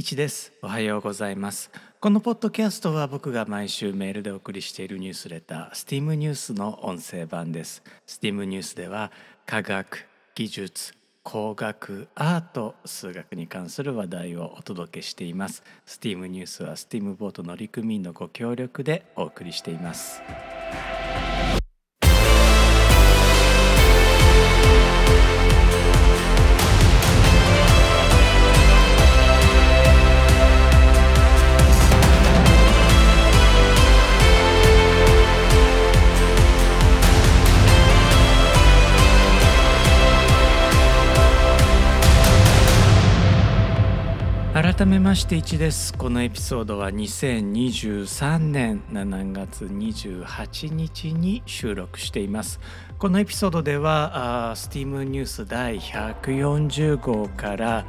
[0.00, 0.54] 一です。
[0.62, 1.70] おはようございます。
[2.00, 7.82] このポッドキャストは僕が毎週メールでお送りしているニュースレター STEAM ニュースの音声版です。
[8.06, 9.12] STEAM ニュースでは
[9.44, 15.62] 科学技術工学アート数学に関する話題をお届けしています。
[15.86, 20.22] STEAM ニュースは STEAM ボート乗組員のご協力でお送りしています。
[44.80, 45.92] 改めまして1です。
[45.92, 52.58] このエピソードは2023年7月28日に収録しています。
[52.98, 57.84] このエピソードではあ STEAM ニュース第140号から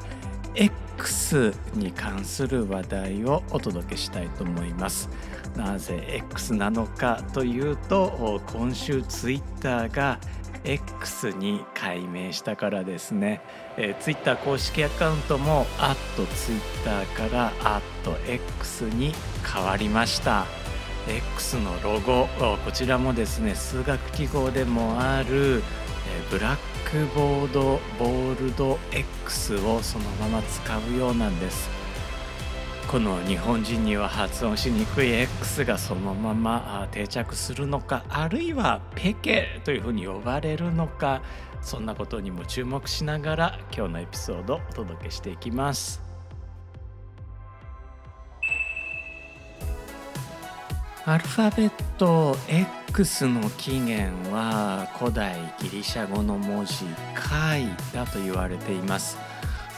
[0.53, 5.09] X に関する話題をお届けしたいと思います。
[5.55, 10.19] なぜ X なのかというと今週 Twitter が
[10.63, 13.41] X に改名したからですね、
[13.77, 15.65] えー、Twitter 公式アカウントも
[16.15, 17.51] @Twitter から
[18.27, 20.45] @X に変わりました。
[21.07, 22.27] X のロゴ
[22.63, 25.63] こちらもですね数学記号でもある、
[26.29, 26.57] ブラッ
[26.89, 31.80] クボードボールド X をそのまま使うようなんです。
[32.91, 41.21] この日本人には発音しにくい X がそのまま定着するのかあるいはペケというふうに呼ばれるのか
[41.61, 46.01] そんなことにも注目しながら今日のエピソードをお届けしていきます。
[51.05, 52.35] アルファベット
[52.89, 59.17] X の起源は古代ギリシャ語の文字「解」だと言われています。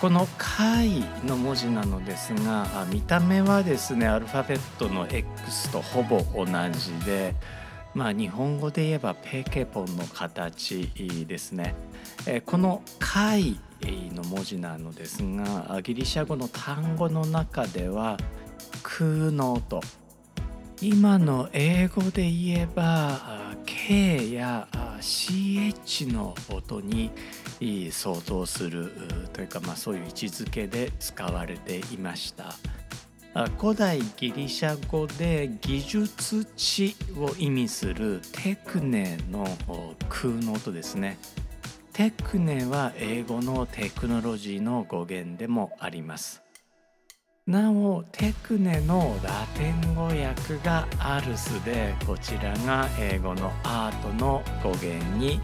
[0.03, 7.33] この「解」の文字なのですが見た目はですねアルファベットの X とほぼ同じで
[7.93, 10.91] まあ日本語で言えばペケポンの形
[11.25, 11.73] ですね。
[12.45, 13.57] この「解」
[14.13, 18.17] の文字なのですがギリシャ語の単語の中では
[18.81, 19.79] 空の音
[20.81, 24.67] 今の英語で言えば K や
[25.03, 27.11] CH の音に
[27.91, 28.89] 相当する
[29.33, 32.55] というか、まあ、そういう位置づけで使われていました。
[33.59, 39.45] 古代ギリシャ語で技術値を意味するテクネの
[40.07, 41.17] 空の音ですね。
[41.91, 46.42] テクネは英語のテクノロジーの語源でもあります。
[47.45, 55.41] なおテクネのラテン語訳がアルスでこちらが英語のアートの語源に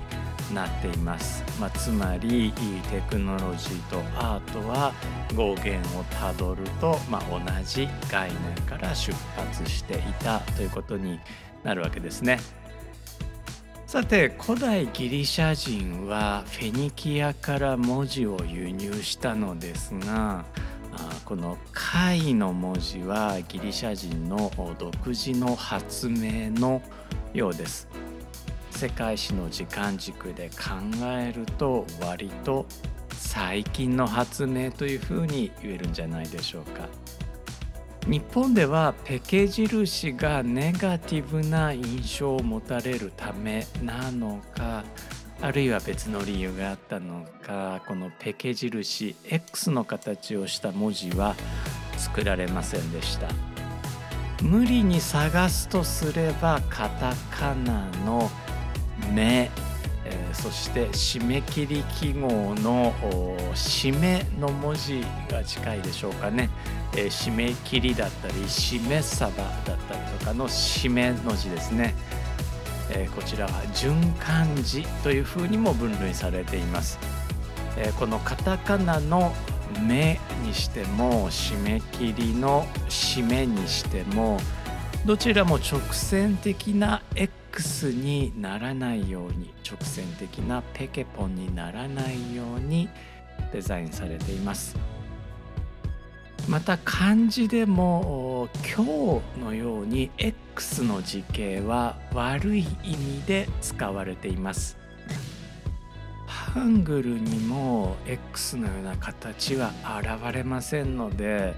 [0.54, 2.54] なっています、まあ、つまり
[2.90, 4.94] テクノロジーとアートは
[5.36, 11.20] 語源をたどると、まあ、同じ概念から出発していたということに
[11.66, 12.40] なるわけですね。
[13.88, 20.46] さて古代ギリシャ人はフェニキアから文字を輸入したのですが
[21.29, 26.81] この「貝」の文字はギリシャ人の独自の発明の
[27.35, 27.88] ようです。
[28.72, 30.73] 世界史の時間軸で考
[31.06, 32.66] えると割と
[33.12, 36.88] 最近の発明というふうに言えるんじゃないでしょうか。
[38.07, 44.84] 日本ではペケ印がネガティブな印象を持たれるためなのか
[45.41, 51.35] あるいは別の理由があったのかこのペケ印 X の形をした文字は
[51.97, 53.27] 作られませんでした。
[54.44, 58.29] 無理に探すとすればカタカナの
[59.13, 59.50] 「目、
[60.05, 62.94] え、そして締め切り記号の
[63.53, 66.50] 締めの文字が近いでしょうかね、
[66.95, 71.94] え、締め切りだったり締めサバだったりとかの締めの字ですね、
[73.00, 77.00] えー、こちらは循環字というふうにも分類されています、
[77.78, 79.34] えこのカタカナの
[79.88, 84.40] 目にしても締め切りの締めにしても
[85.06, 92.90] どちらも直線的な X にならないように直線的なペケポンにならないように
[93.54, 94.75] デザインされています。
[96.47, 104.77] また漢字でも今日のように X の字形は悪い意味で使われています。
[106.25, 109.71] ハングルにも X のような形は
[110.01, 111.53] 現れませんので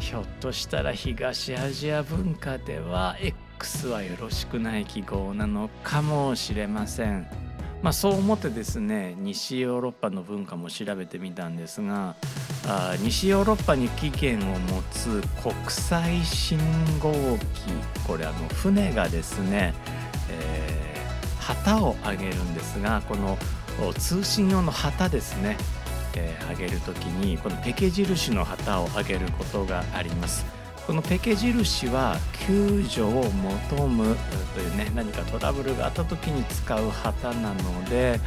[0.00, 7.43] ひょっとしたら東アジア文化では X はよろしくない記号なのかもしれません。
[7.84, 12.16] まあ、そう思ってですね西ヨーロッパの文化も調べてみたんですが
[12.66, 16.58] あ西ヨーロッパに起源を持つ国際信
[16.98, 17.18] 号機
[18.06, 19.74] これあの船がですね、
[20.30, 23.36] えー、旗を上げるんですがこの
[23.98, 25.58] 通信用の旗ですね、
[26.16, 30.63] えー、上げる時にこのペケ印の旗を上げることがあります。
[30.86, 32.16] このペケ印は
[32.46, 34.16] 救助を求む
[34.54, 38.20] というね何かトラブルがあった時に使う旗なので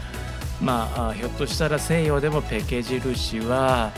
[0.60, 3.92] まあひょっとしたら西洋でもペケ印は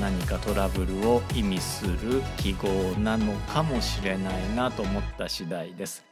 [0.00, 2.68] 何かトラブルを意味する記号
[2.98, 6.04] なのかもしれないなと思った次第です。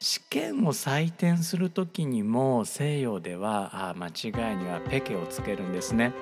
[0.00, 6.14] 試験を採点する時にも西洋では間違いにはペケをつけるんですね。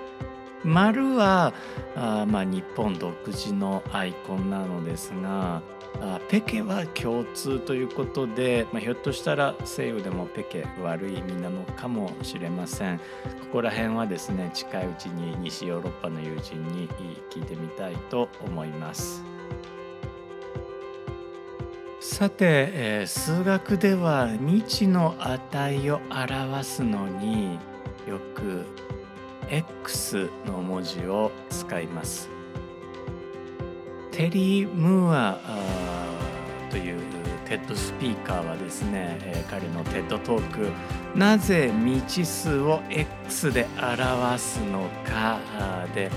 [0.65, 1.53] 丸は
[1.97, 5.63] あ、まあ、日本独自のアイコンなのですが
[6.01, 12.99] あペケは共通ということで、まあ、ひょっとしたら西洋でもペケ悪い意味なのかもしれません。
[12.99, 13.05] こ
[13.55, 16.89] こら辺はですね近いうちに西ヨーロッパの友人に
[17.31, 19.25] 聞いてみたいと思います。
[22.01, 27.59] さて、えー、数学では未知の値を表すのに
[28.07, 28.65] よく
[29.51, 32.29] X の文字を使います
[34.11, 35.39] テリー・ムーア
[36.71, 37.01] という
[37.49, 40.71] TED スピーカーはですね、え、彼の TED トーク
[41.19, 45.39] なぜ未知数を X で表すのか
[45.95, 46.11] で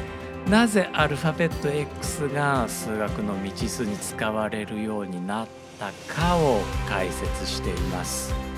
[0.50, 5.48] なぜアルファベット X が数学の未知数に使われるようになっ
[5.80, 8.51] たかを解説しています。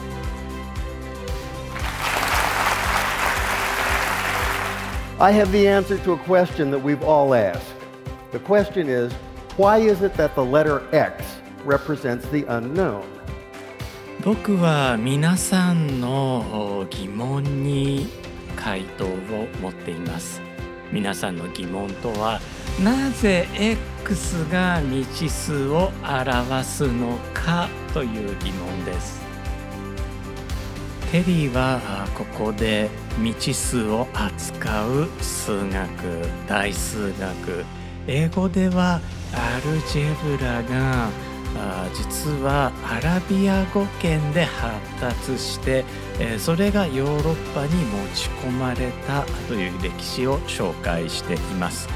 [5.24, 7.64] I have the answer to a question that we've all asked.
[8.34, 9.14] The question is
[9.56, 11.24] why is it that the letter X
[11.64, 13.06] represents the unknown?
[14.26, 18.10] 僕は皆さんの疑問に
[18.58, 19.08] 回答を
[19.62, 20.42] 持っています。
[20.92, 22.42] 皆さんの疑問とは
[22.84, 29.22] なぜ X が未知数を表すのかという疑問です。
[31.14, 31.80] テリーは
[32.14, 35.88] ここで未知数を扱う数学
[36.48, 37.66] 大数学
[38.08, 39.00] 英語では
[39.34, 41.10] アルジェブラが
[41.94, 45.86] 実はアラビア語圏で発達して
[46.40, 51.88] それがヨーロッパに持ち込まれたという歴史を紹介しています。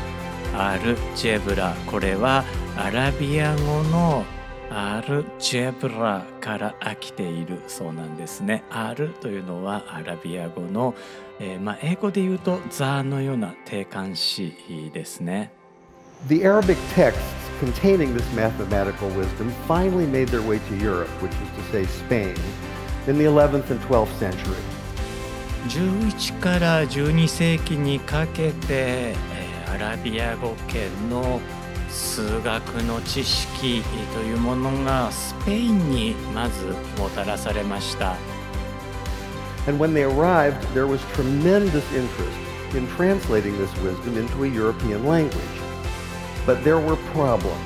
[0.56, 2.44] アルジェブラこれは
[2.78, 4.24] アラビア語の
[4.70, 8.64] アルジェブラから来ているそうなんですね。
[8.70, 10.94] アルというのはアラビア語の、
[11.40, 14.54] えー、まあ、英語で言うとザのような定冠詞
[14.94, 15.52] ですね。
[16.28, 17.16] The Arabic texts
[17.60, 22.36] containing this mathematical wisdom finally made their way to Europe, which is to say Spain,
[23.08, 24.58] in the 11th and 12th century.
[25.68, 31.40] 11から12世紀にかけて、えー、アラビア語圏の
[31.89, 33.83] 数学の知識
[34.15, 38.17] というものがスペインにまずもたらされました。
[39.67, 42.37] And when they arrived, there was tremendous interest
[42.75, 45.37] in translating this wisdom into a European language.
[46.45, 47.59] But there were problems.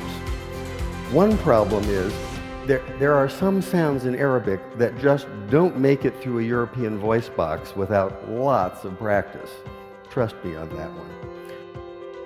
[1.12, 2.12] One problem is
[2.66, 6.98] there, there are some sounds in Arabic that just don't make it through a European
[6.98, 9.50] voice box without lots of practice.
[10.10, 11.29] Trust me on that one.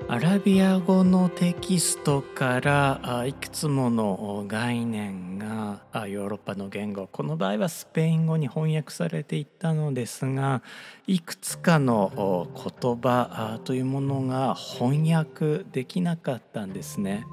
[0.07, 10.62] アラビア語のテキストからいくつもの概念がヨーロッパの言語この場合はスペイン語に翻訳されていったのですが
[11.07, 17.26] いくつかの言葉というものが翻訳できなかったんですね。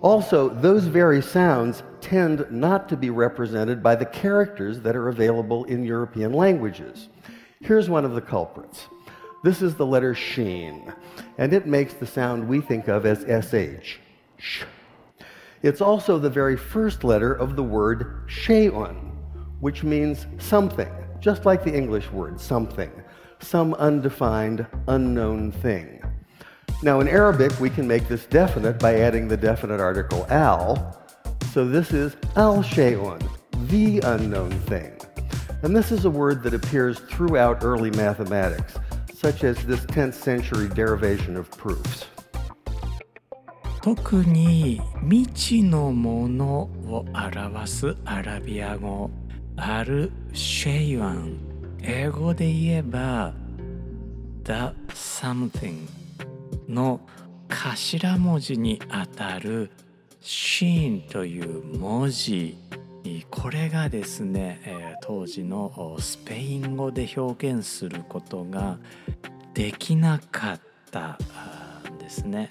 [0.00, 5.64] Also, those very sounds tend not to be represented by the characters that are available
[5.66, 7.08] in European languages.
[7.60, 8.88] Here's one of the culprits.
[9.42, 10.92] This is the letter sheen,
[11.36, 13.24] and it makes the sound we think of as
[13.82, 13.96] sh.
[14.38, 14.62] Sh.
[15.62, 19.10] It's also the very first letter of the word shay'un,
[19.58, 22.92] which means something, just like the English word something,
[23.40, 26.00] some undefined, unknown thing.
[26.84, 31.02] Now, in Arabic, we can make this definite by adding the definite article al.
[31.52, 33.20] So this is al shay'un,
[33.66, 34.96] the unknown thing.
[35.62, 38.74] And this is a word that appears throughout early mathematics
[39.22, 42.06] such as this 10th century derivation of proofs.
[43.80, 49.10] 特に未知のものを表すアラビア語
[49.56, 51.38] アルシェイワン
[51.82, 53.32] 英語で言えば
[54.44, 55.88] The something
[56.68, 57.00] の
[57.48, 59.70] 頭文字にあたる
[60.20, 62.56] シーンという文字
[63.30, 68.78] これがですね、え当時のスペイン語で表現することが
[69.54, 71.18] できなかった
[71.90, 72.50] んですね。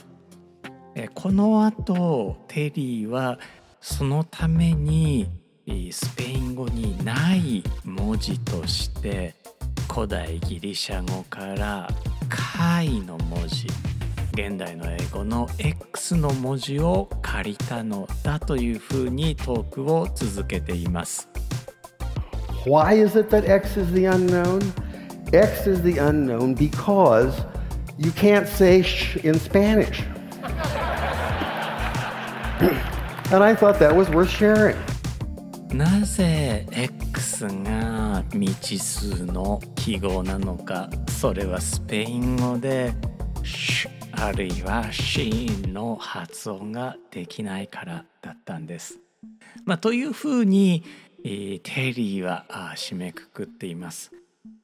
[1.15, 3.39] この後テリーは
[3.79, 5.29] そのために
[5.91, 9.35] スペイン語にない文字として
[9.89, 11.89] 古代ギリシャ語から
[12.29, 13.67] 「解」の文字
[14.33, 21.27] 現代の英語の X の文字を借りたのだというふうにトークを続けています。
[22.65, 24.61] Why is it that X is the unknown?
[25.33, 27.45] X is the unknown because
[27.97, 30.03] you can't say sh in Spanish.
[33.31, 34.77] And I thought that was worth sharing.
[35.75, 42.93] なぜ X が未知数の記号なのかそれはスペイン語で
[43.43, 43.91] 「シュ」
[44.23, 48.99] あるいはシーンの発音ができないからだったんです。
[49.65, 50.83] まあ、というふうに、
[51.25, 54.11] えー、テリーは締めくくっています。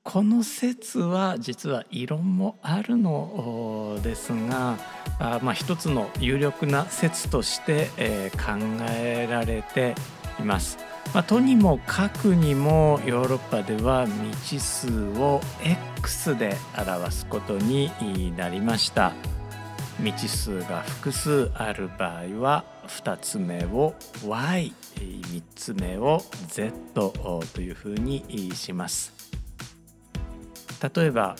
[0.03, 4.77] この説は実は異論もあるのですが
[5.19, 9.95] あ、まあ、一つの有力な説として、えー、考えられて
[10.39, 10.77] います。
[11.15, 14.87] まあ、とにもかくにもヨーロッパでは未知数
[15.17, 15.41] を
[15.97, 17.91] X で表すことに
[18.37, 19.13] なりました。
[20.00, 29.12] 未知数が複数ある場合は2つ目を y3 つ目を z というふうにします。
[30.96, 31.36] 例えば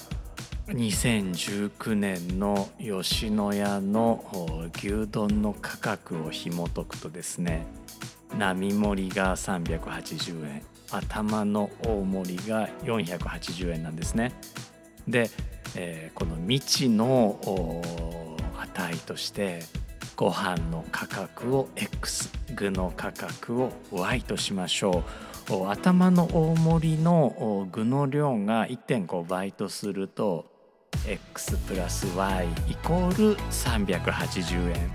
[0.68, 4.26] 2019年の吉野家の
[4.76, 7.68] 牛丼の価格を紐解くとですね
[8.38, 14.34] 並盛りが380円頭の大盛りが480円なんですね。
[15.08, 15.30] で、
[15.76, 17.40] えー、この未知の
[18.86, 19.62] 値として
[20.16, 25.04] ご飯の価格を X 具の価格を Y としましょ
[25.50, 30.46] う頭の大盛りの具の量が1.5倍とすると
[31.08, 34.92] X プラス Y イコール380円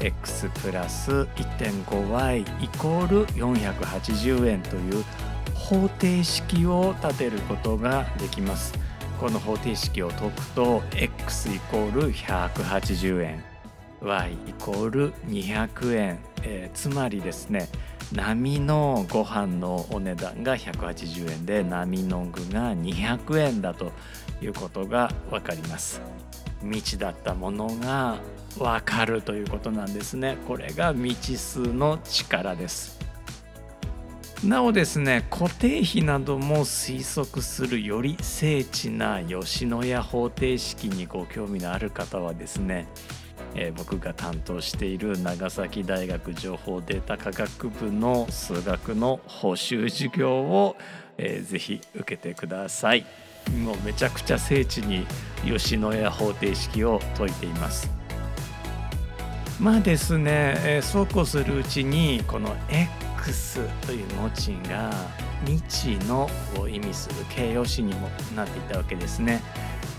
[0.00, 5.04] X プラス 1.5Y イコール480円という
[5.54, 8.83] 方程式を立てることができます。
[9.24, 13.44] この方程式を解くと x イコール180円。
[14.02, 17.70] Y イコール200円、えー、つまりですね
[18.12, 23.92] 波のご飯のお値段が180円で波の具が200円だと
[24.42, 26.02] いうことが分かります。
[26.60, 28.18] 未知だったものが
[28.58, 30.36] 分かるということなんですね。
[30.46, 33.03] これが未知数の力です。
[34.44, 42.86] なおですね固定費なども推測するより精緻な吉野家方程式にご興味のある方はですね、
[43.54, 50.76] えー、僕が担当している長崎大学情報データ科学部の数学の補習授業を、
[51.16, 53.06] えー、ぜひ受けてください。
[53.62, 55.06] もうめちゃくちゃ精緻に
[55.46, 57.90] 吉野家方程式を解いています。
[59.58, 62.54] まあですね、えー、そうこうするうちにこの
[63.24, 64.92] X X という文字が
[65.46, 66.28] 未知の
[66.58, 69.42] を意味する形容詞にもなっていたわけですね。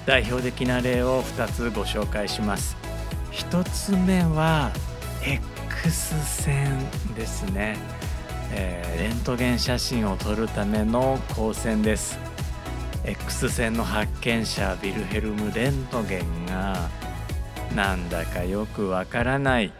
[0.05, 2.77] 代表的な例を2つご紹介します。
[3.32, 4.72] 1つ目は
[5.24, 6.77] X 線
[7.15, 7.77] ですね、
[8.51, 12.20] えー、レントゲン写真を撮るための光線です。
[13.03, 16.89] X 線の発見者ビルヘルム・レントゲンが
[17.75, 19.72] なんだかよくわからない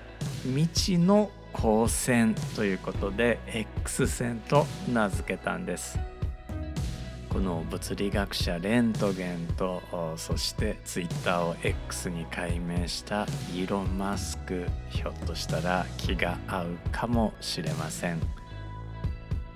[0.44, 5.98] 未知の光線ということで X 線と名付けたんです。
[7.30, 9.82] この物理学者レントゲンと
[10.16, 14.66] そしてツイッターを X に改名したイーロン・マスク。
[14.90, 18.22] ひょっとしたら気が合うかもしれません。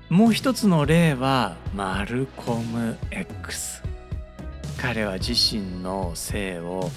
[0.09, 3.83] もう一つの例はマルコム X
[4.81, 6.89] 彼は自身の姓を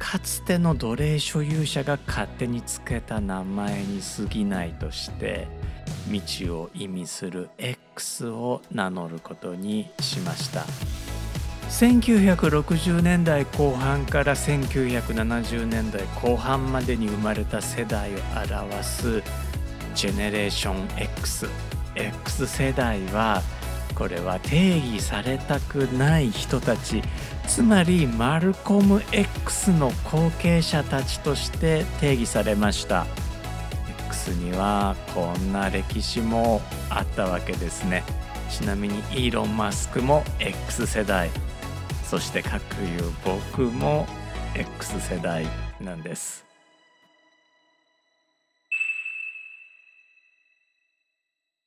[0.00, 5.46] かつての奴隷所有者が勝手につけた名前に過ぎないとして
[6.06, 10.64] 未知を意味する X を名乗ることにしました。
[11.68, 19.22] 1960年代後半から1970年代後半までに生まれた世代を表す
[19.94, 21.46] ジェネレーション X
[21.94, 23.42] X 世代は
[23.94, 27.02] これは定義されたくない人たち
[27.50, 33.06] つまりマルコム X の後継者たちとして定義されました。
[34.06, 38.04] X にはこんな歴史もあったわけですね。
[38.48, 41.28] ちなみにイーロン・マスクも X 世代。
[42.04, 44.06] そして各有僕も
[44.54, 45.44] X 世代
[45.80, 46.49] なんです。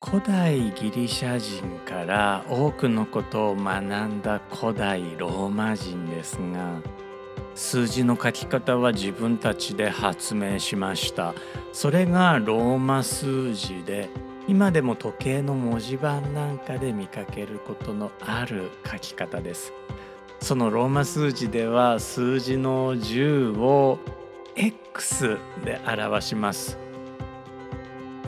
[0.06, 6.82] 古代ギリシャ人から多くのことを学んだ古代ローマ人ですが
[7.56, 11.34] 数字の書き方は自分たちで発明しました。
[11.72, 14.10] それがローマ数字で
[14.48, 19.72] 今でも時計の文字盤なんかで見かけることのある書き方です。
[20.42, 24.00] そのローマ数字では数字の10を
[24.56, 26.83] X で表します。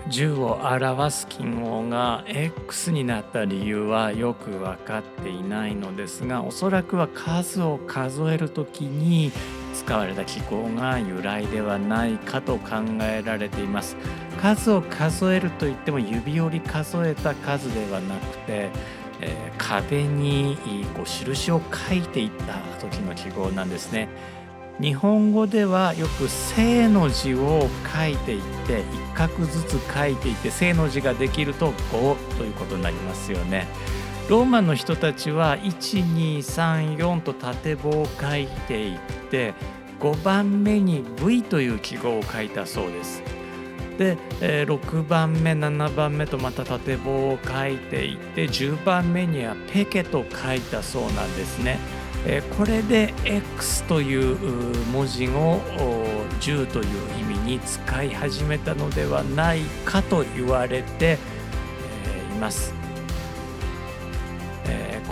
[0.09, 9.31] 10を表す記号が X になった理由はよく分かっていないのですがおそらくは数を数える時に
[9.73, 13.97] 使われた記号が由来ではないかと考えられています。
[14.41, 18.69] 数を数えるといっても指折り数えた数ではなくて、
[19.21, 20.57] えー、壁に
[20.95, 24.07] こう印を書いていった時の記号なんですね。
[24.79, 33.67] 日本語ではよく正の字を書いていって一画ずつ書いていって正の字ができると5ということになりますよね。
[34.27, 39.53] ローマの人たちは1234と縦棒を書いていって
[39.99, 43.21] 5番目に V という記号を書いたそうです。
[43.97, 51.77] で、6番目7番目とまた縦棒を書いていって10番目にはペケと書いたそうなんですね。
[52.27, 54.37] えこれで X という
[54.91, 55.59] 文字を
[56.41, 56.85] 10という
[57.19, 61.19] 意味に使い始めたのではないかと言われて
[62.33, 62.73] います。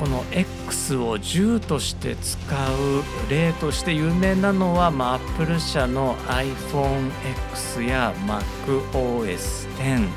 [0.03, 8.13] この X を10として使う例として有名なのは、まあ、Apple 社の iPhoneX や
[8.67, 10.10] MacOS10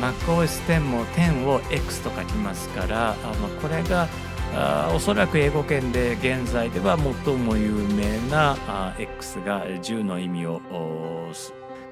[0.00, 4.08] MacOS10 も10を X と書きますからあ、まあ、これが
[4.54, 10.60] あおそらく英語圏で現在では最も有名なあ X が10の意味を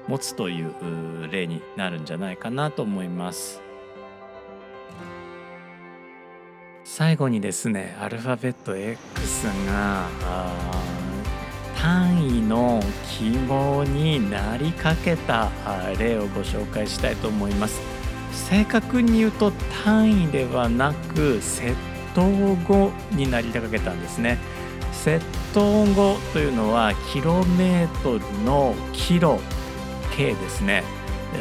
[0.07, 0.71] 持つという
[1.31, 3.61] 例になるんじゃないかなと思います。
[6.83, 10.07] 最後にですねアルファベット X が
[11.79, 15.49] 単位の記号になりかけた
[15.97, 17.81] 例をご紹介したいと思います。
[18.33, 19.51] 正確に言うと
[19.83, 21.73] 単位ではなく設
[22.13, 22.23] 等
[22.67, 24.37] 語になりかけたんですね。
[24.93, 25.19] 窃
[25.53, 29.39] 盗語というのはキロメートルのキロ
[30.15, 30.83] K ですね。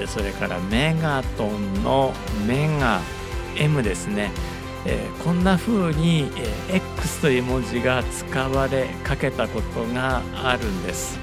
[0.07, 2.13] それからメガトンの
[2.47, 3.01] メガ
[3.57, 4.31] M ですね。
[4.87, 6.31] えー、こんな風に、
[6.69, 11.19] えー、X という文字が使われかけたことがあるんです。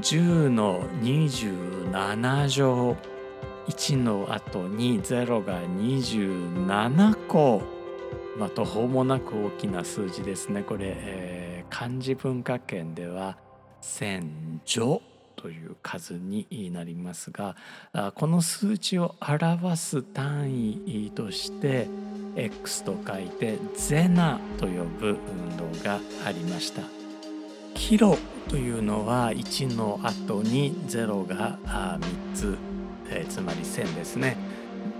[0.00, 2.96] 10の27乗
[3.68, 7.62] 1の後に0が27個、
[8.38, 10.62] まあ、途方もなく大きな数字ですね。
[10.62, 13.36] これ、えー、漢字文化圏では
[13.80, 15.02] 千女
[15.36, 17.56] という数になりますが
[18.14, 21.86] この数値を表す単位として
[22.34, 26.82] X と書いてゼナと呼ぶ運動がありました。
[27.74, 28.16] キロ
[28.48, 32.00] というのは1の後に0が3
[32.34, 32.75] つ。
[33.10, 34.36] えー、つまり線ですね。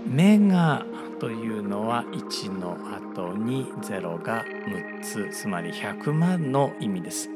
[0.05, 0.85] メガ
[1.19, 2.77] というのは1の
[3.15, 7.29] 後に0が6つつまり100万の意味です。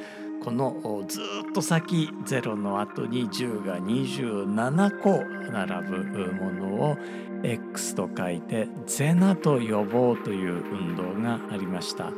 [0.43, 6.97] このずっと先0の後に10が27個並ぶものを
[7.43, 12.11] X と書いてゼナと呼ぼうという運動がありました。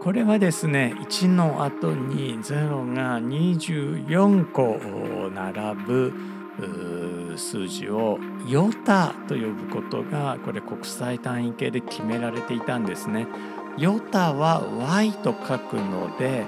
[0.00, 4.78] これはですね1の後に0が24個
[5.30, 6.12] 並ぶ
[7.36, 13.26] 数字をヨタと呼ぶことがこれ国際単位系で決められていたんですね。
[13.78, 16.44] ヨタは y と書くので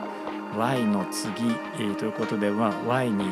[0.57, 1.33] y の次
[1.97, 3.25] ということでは y に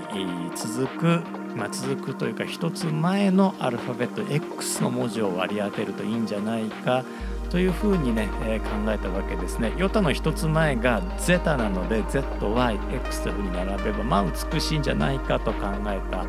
[0.55, 1.21] 続く、
[1.55, 7.05] まあ、続くというか一つ前のアルファベット X の文字を割り当てるといいんじゃないか
[7.51, 9.73] というふうにね、えー、考えたわけですね。
[9.77, 16.25] ヨタの一つ前がゼタなので ZYX というふうに並べばまあ美しいんじゃないかと考えた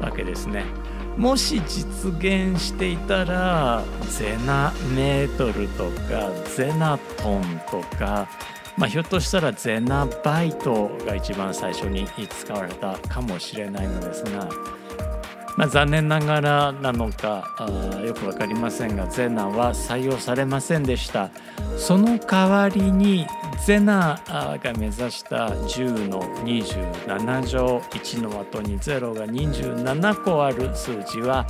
[0.00, 0.64] わけですね。
[1.16, 8.28] もし実現していたらゼナメートルとかゼナトンとか、
[8.76, 14.46] まあ、ひょっとしたらゼナバイトが一番最初に使われたかもしれないのですが、
[15.56, 17.56] まあ、残念ながらなのか
[18.04, 21.30] よく分かりませんがゼナは採用されませんでした
[21.78, 23.26] その代わりに
[23.64, 31.46] ゼナが目指した10の27乗1の後に0が27個ある数字は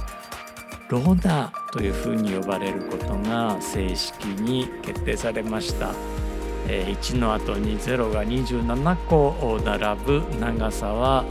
[0.89, 5.93] ローナというふうに呼ばれることが正式に決定されました
[6.67, 11.25] 1の後に0が27個並ぶ長さは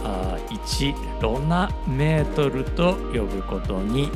[0.49, 4.09] 1ロナメートルと呼ぶことに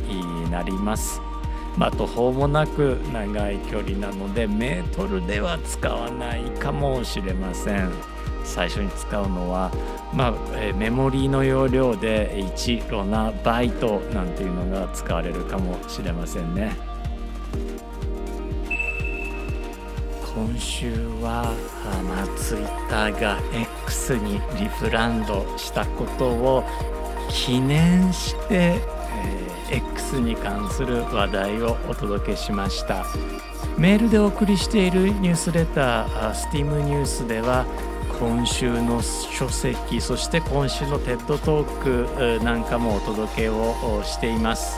[0.50, 1.29] なります。
[1.78, 7.92] まあ、途方もなく長い距離なのでメートルでは使わないかもしれません。
[8.44, 9.72] 最初に使うのは、
[10.14, 10.34] まあ
[10.76, 16.76] メモリーの容量で1ロナバイトなんていうのが使われるかもしれませんね。
[20.36, 21.54] 今週は、
[22.08, 23.40] まあ、ツイッターが
[23.84, 26.64] X にリブランドしたことを
[27.30, 33.06] 記念して、えー、X に関する話題をお届けしました。
[33.78, 37.66] メールでお送りしているニュースレター STEAM ニュースでは
[38.20, 44.78] 今週の書籍そして今週の TED トークなんかもお届けをしています。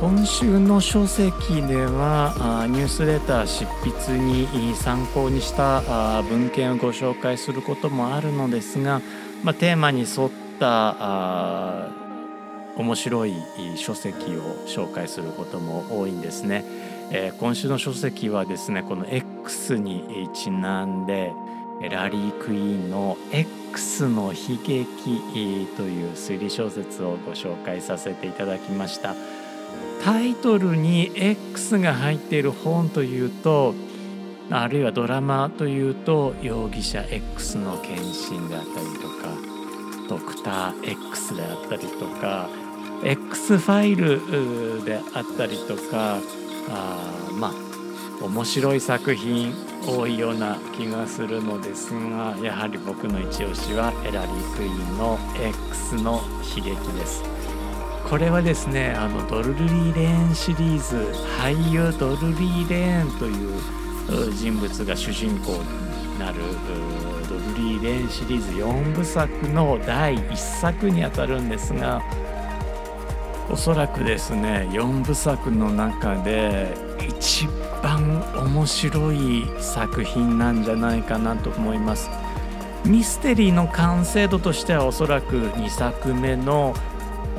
[0.00, 9.02] 今週の書籍ではニュースレター執筆に参考にした文献をご紹介することもあるのですが、
[9.42, 11.79] まあ、テーマに沿った
[12.80, 13.34] 面白い
[13.76, 16.64] 書籍を紹介することも多いんですね。
[17.12, 21.32] えー、今週の書籍はですねこの X にちなんで
[21.90, 24.86] ラリー・クイーンの「X の悲劇」
[25.76, 29.14] という推理小説をご紹介させていただきました。
[30.04, 33.74] タイトルに X が入っている本というと
[34.50, 39.50] あるいはドラマというと容疑者 X の献身であったりとか
[40.08, 42.48] ドクター X であったりとか
[43.02, 46.18] X ファイルであったりとか
[46.68, 49.54] あまあ面白い作品
[49.86, 56.20] 多いような気がするのですがやはり僕の一押しはエラリー・クイーンの X の
[56.56, 57.22] 悲劇です。
[58.08, 60.96] これはですねあのドルリー・レーンシリーズ
[61.38, 66.40] 俳優ドルリー・レーンという人物が主人公になる
[67.28, 72.02] ドルリー・レーンシリーズ4部作の第1作にあたるんですが
[73.50, 76.74] おそらくですね4部作の中で
[77.08, 77.48] 一
[77.82, 82.10] 番面白い作品なんじゃないかなと思います。
[82.84, 86.74] ミステリーの完成度としてはおそらく2作目の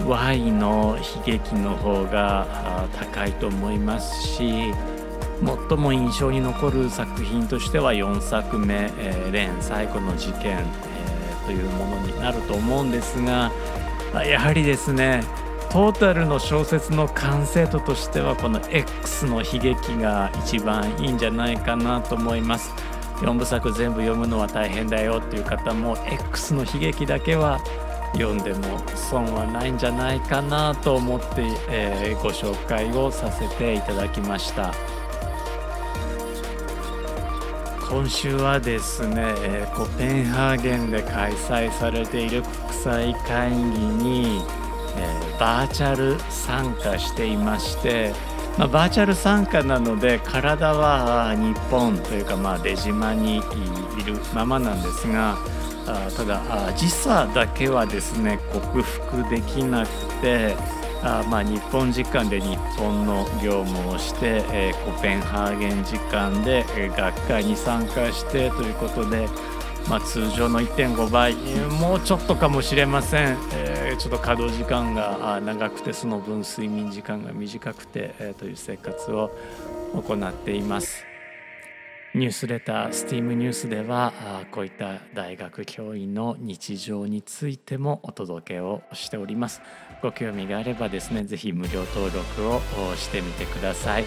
[0.07, 4.71] Y の悲劇の方が高いと思いますし
[5.69, 10.59] 最も印象に残る作品としては4作目「えー、レン最後の事件」
[11.43, 13.51] え、というものになると思うんですが
[14.23, 15.23] やはりですね
[15.71, 22.73] トータルの小説の完成度としてはこの X の悲劇が一番いいんじゃないかなと思います。
[23.21, 27.59] 4部作全部読むのは大変だよっていう方も X の悲劇だけは
[28.13, 31.25] 読んでも損はないんじゃないかなと思って、
[31.69, 34.73] えー、ご紹介をさせていただきました
[37.89, 39.33] 今週はですね
[39.75, 44.41] コペンハーゲンで開催されている国際会議に、
[44.97, 48.13] えー、バーチャル参加していまして
[48.57, 53.39] まあ、バーチャル参加なので体は日本というかまあ出島にい
[54.05, 55.37] るままなんですが
[55.87, 59.89] あただあ時差だけはですね克服できなく
[60.21, 60.55] て
[61.03, 69.27] あまあ、日本時間で日本の業務をして、えー、コペンハーゲン時間で、えー、学会に参加してということで、
[69.91, 71.35] まあ、通常の1.5倍。
[71.81, 79.37] もうちょっとかもしれません、えー、ちょっと稼働時間が長くてその分睡眠時間が短くて、えー、という生活を
[79.93, 81.03] 行っています。
[82.15, 84.13] ニュースレター STEAM ニュースでは
[84.51, 89.61] こういった大学教員の日常についてもお届けをしております。
[90.01, 92.61] ご興味があればですねぜひ無料登録を
[92.95, 94.05] してみてください。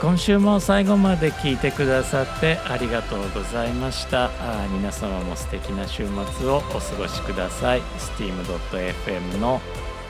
[0.00, 4.26] 今週も最後まで聞いてくださってありがとうございました。
[4.26, 6.06] あ皆様も素敵な週
[6.36, 7.82] 末をお過ごしください。
[7.98, 9.60] steam.fm の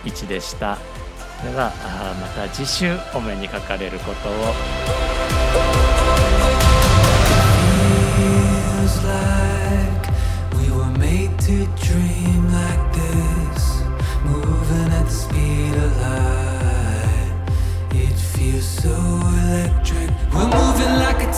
[0.05, 0.77] 1でした。
[1.43, 1.73] では
[2.21, 5.18] また次週お目にかかれることを。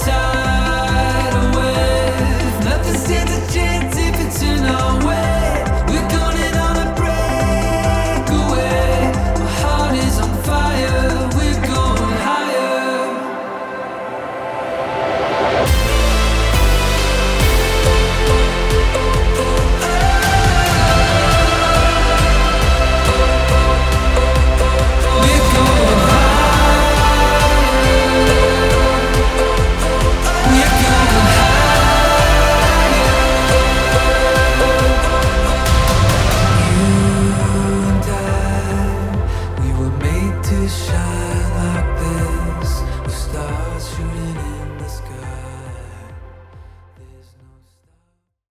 [0.06, 0.49] time.